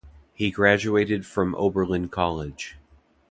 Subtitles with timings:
[0.33, 2.75] He graduated from Oberlin College.